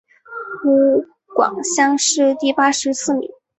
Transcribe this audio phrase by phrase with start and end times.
[0.63, 1.05] 湖
[1.35, 3.29] 广乡试第八十四名。